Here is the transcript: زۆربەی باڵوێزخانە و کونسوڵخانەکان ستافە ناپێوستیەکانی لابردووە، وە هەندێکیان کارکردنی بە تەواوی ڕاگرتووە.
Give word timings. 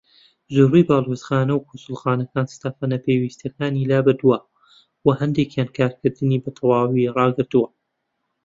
زۆربەی 0.55 0.87
باڵوێزخانە 0.89 1.53
و 1.55 1.65
کونسوڵخانەکان 1.67 2.47
ستافە 2.55 2.85
ناپێوستیەکانی 2.93 3.87
لابردووە، 3.91 4.37
وە 5.05 5.13
هەندێکیان 5.21 5.69
کارکردنی 5.77 6.41
بە 6.43 6.49
تەواوی 6.57 7.11
ڕاگرتووە. 7.15 7.67